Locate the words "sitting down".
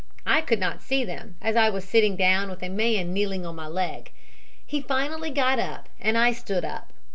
1.87-2.49